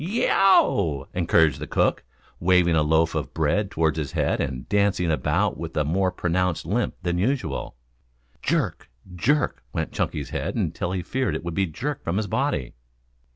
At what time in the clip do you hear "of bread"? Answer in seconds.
3.13-3.69